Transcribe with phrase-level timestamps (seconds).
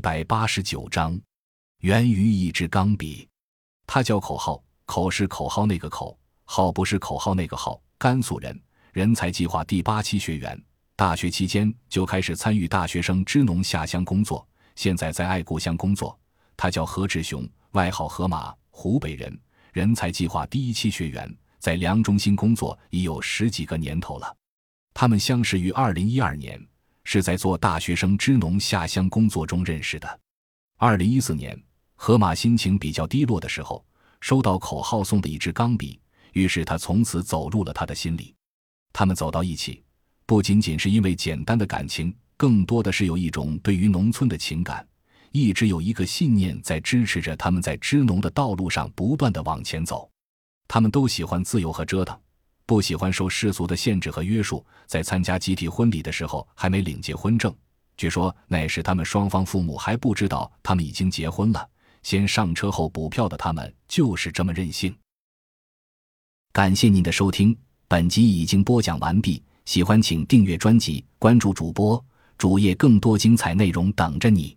[0.00, 1.20] 百八十九章，
[1.80, 3.28] 源于一支钢笔。
[3.86, 7.80] 他叫口号，口是口号那个口，号不是口号那个号。
[7.98, 8.58] 甘肃人，
[8.92, 10.58] 人才计划第八期学员，
[10.96, 16.18] 大学期间就开始参与大学生支农下乡工作，现在在爱故乡工作。
[16.56, 19.38] 他叫何志雄，外号河马，湖北人，
[19.72, 24.34] 人才计划第一期学员，在粮中心工作已有十几个年头了。
[24.94, 26.58] 他们相识于二零一二年。
[27.12, 30.20] 是在做大学生支农下乡工作中认识的。
[30.78, 31.60] 二零一四年，
[31.96, 33.84] 河马心情比较低落的时候，
[34.20, 35.98] 收到口号送的一支钢笔，
[36.34, 38.32] 于是他从此走入了他的心里。
[38.92, 39.82] 他们走到一起，
[40.24, 44.86] 不仅仅是因为简单的感情，更多的是有一种对于农村的情感。
[45.32, 50.08] 一直有一个信念在支持着他们在支农的道路上不断的往前走。
[50.68, 52.16] 他们都喜欢自由和折腾。
[52.70, 57.52] 不喜欢受世俗的限制和约束，在参加集体婚礼的时候还没领结婚证，
[57.96, 61.68] 据说那时他们双方父母还不知道他们已经结婚了。
[62.04, 64.96] 先上车后补票的他们就是这么任性。
[66.52, 69.42] 感谢您的收听，本集已经播讲完毕。
[69.64, 72.00] 喜欢请订阅专辑，关注主播
[72.38, 74.56] 主页，更多精彩内容等着你。